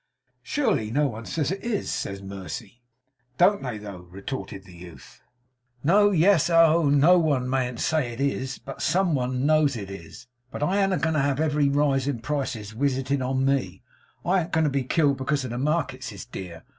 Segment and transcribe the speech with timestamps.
[0.41, 2.81] 'Surely no one says it is,' said Mercy.
[3.37, 5.21] 'Don't they though?' retorted the youth.
[5.83, 6.09] 'No.
[6.09, 6.49] Yes.
[6.49, 6.73] Ah!
[6.73, 6.89] oh!
[6.89, 8.57] No one mayn't say it is!
[8.57, 10.25] but some one knows it is.
[10.49, 13.83] But I an't a going to have every rise in prices wisited on me.
[14.25, 16.63] I an't a going to be killed because the markets is dear.